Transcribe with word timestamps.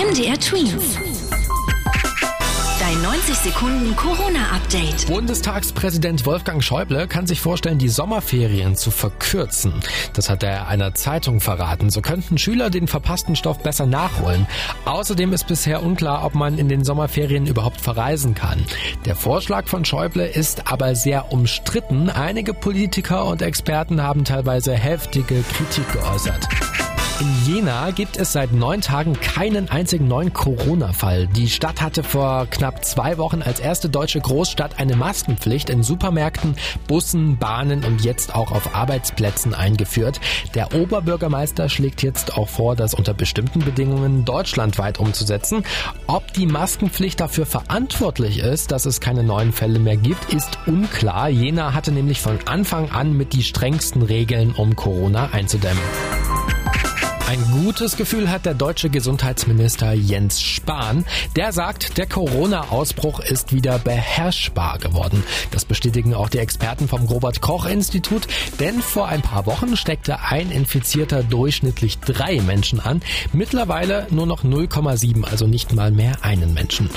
MDR 0.00 0.40
Twins. 0.40 0.98
Dein 2.80 3.02
90 3.02 3.34
Sekunden 3.34 3.94
Corona-Update. 3.96 5.06
Bundestagspräsident 5.08 6.24
Wolfgang 6.24 6.64
Schäuble 6.64 7.06
kann 7.06 7.26
sich 7.26 7.42
vorstellen, 7.42 7.76
die 7.76 7.90
Sommerferien 7.90 8.76
zu 8.76 8.90
verkürzen. 8.90 9.74
Das 10.14 10.30
hat 10.30 10.42
er 10.42 10.68
einer 10.68 10.94
Zeitung 10.94 11.40
verraten. 11.40 11.90
So 11.90 12.00
könnten 12.00 12.38
Schüler 12.38 12.70
den 12.70 12.88
verpassten 12.88 13.36
Stoff 13.36 13.58
besser 13.58 13.84
nachholen. 13.84 14.46
Außerdem 14.86 15.34
ist 15.34 15.46
bisher 15.48 15.82
unklar, 15.82 16.24
ob 16.24 16.34
man 16.34 16.56
in 16.56 16.70
den 16.70 16.82
Sommerferien 16.82 17.46
überhaupt 17.46 17.82
verreisen 17.82 18.34
kann. 18.34 18.64
Der 19.04 19.16
Vorschlag 19.16 19.68
von 19.68 19.84
Schäuble 19.84 20.26
ist 20.26 20.72
aber 20.72 20.94
sehr 20.94 21.30
umstritten. 21.30 22.08
Einige 22.08 22.54
Politiker 22.54 23.26
und 23.26 23.42
Experten 23.42 24.02
haben 24.02 24.24
teilweise 24.24 24.72
heftige 24.72 25.42
Kritik 25.42 25.92
geäußert. 25.92 26.48
In 27.20 27.44
Jena 27.44 27.90
gibt 27.90 28.16
es 28.16 28.32
seit 28.32 28.54
neun 28.54 28.80
Tagen 28.80 29.12
keinen 29.12 29.68
einzigen 29.68 30.08
neuen 30.08 30.32
Corona-Fall. 30.32 31.26
Die 31.26 31.50
Stadt 31.50 31.82
hatte 31.82 32.02
vor 32.02 32.46
knapp 32.46 32.82
zwei 32.82 33.18
Wochen 33.18 33.42
als 33.42 33.60
erste 33.60 33.90
deutsche 33.90 34.20
Großstadt 34.20 34.80
eine 34.80 34.96
Maskenpflicht 34.96 35.68
in 35.68 35.82
Supermärkten, 35.82 36.56
Bussen, 36.88 37.36
Bahnen 37.36 37.84
und 37.84 38.02
jetzt 38.02 38.34
auch 38.34 38.52
auf 38.52 38.74
Arbeitsplätzen 38.74 39.52
eingeführt. 39.52 40.18
Der 40.54 40.74
Oberbürgermeister 40.74 41.68
schlägt 41.68 42.02
jetzt 42.02 42.38
auch 42.38 42.48
vor, 42.48 42.74
das 42.74 42.94
unter 42.94 43.12
bestimmten 43.12 43.58
Bedingungen 43.58 44.24
deutschlandweit 44.24 44.98
umzusetzen. 44.98 45.64
Ob 46.06 46.32
die 46.32 46.46
Maskenpflicht 46.46 47.20
dafür 47.20 47.44
verantwortlich 47.44 48.38
ist, 48.38 48.72
dass 48.72 48.86
es 48.86 48.98
keine 48.98 49.24
neuen 49.24 49.52
Fälle 49.52 49.78
mehr 49.78 49.98
gibt, 49.98 50.32
ist 50.32 50.56
unklar. 50.64 51.28
Jena 51.28 51.74
hatte 51.74 51.92
nämlich 51.92 52.22
von 52.22 52.38
Anfang 52.46 52.90
an 52.90 53.14
mit 53.14 53.34
die 53.34 53.42
strengsten 53.42 54.00
Regeln, 54.00 54.52
um 54.52 54.74
Corona 54.74 55.28
einzudämmen. 55.32 55.82
Ein 57.30 57.44
gutes 57.62 57.96
Gefühl 57.96 58.28
hat 58.28 58.44
der 58.44 58.54
deutsche 58.54 58.90
Gesundheitsminister 58.90 59.92
Jens 59.92 60.42
Spahn. 60.42 61.04
Der 61.36 61.52
sagt, 61.52 61.96
der 61.96 62.08
Corona-Ausbruch 62.08 63.20
ist 63.20 63.52
wieder 63.52 63.78
beherrschbar 63.78 64.78
geworden. 64.78 65.22
Das 65.52 65.64
bestätigen 65.64 66.12
auch 66.12 66.28
die 66.28 66.38
Experten 66.38 66.88
vom 66.88 67.04
Robert 67.04 67.40
Koch 67.40 67.66
Institut, 67.66 68.26
denn 68.58 68.82
vor 68.82 69.06
ein 69.06 69.22
paar 69.22 69.46
Wochen 69.46 69.76
steckte 69.76 70.18
ein 70.22 70.50
Infizierter 70.50 71.22
durchschnittlich 71.22 72.00
drei 72.00 72.40
Menschen 72.40 72.80
an. 72.80 73.00
Mittlerweile 73.32 74.08
nur 74.10 74.26
noch 74.26 74.42
0,7, 74.42 75.22
also 75.22 75.46
nicht 75.46 75.72
mal 75.72 75.92
mehr 75.92 76.24
einen 76.24 76.52
Menschen. 76.52 76.90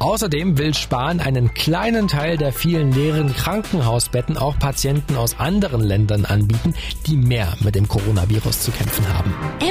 Außerdem 0.00 0.58
will 0.58 0.74
Spahn 0.74 1.18
einen 1.18 1.54
kleinen 1.54 2.08
Teil 2.08 2.36
der 2.36 2.52
vielen 2.52 2.92
leeren 2.92 3.34
Krankenhausbetten 3.34 4.36
auch 4.36 4.58
Patienten 4.58 5.16
aus 5.16 5.38
anderen 5.38 5.80
Ländern 5.80 6.26
anbieten, 6.26 6.74
die 7.06 7.16
mehr 7.16 7.56
mit 7.60 7.74
dem 7.74 7.88
Coronavirus 7.88 8.60
zu 8.60 8.70
kämpfen 8.70 9.08
haben. 9.14 9.34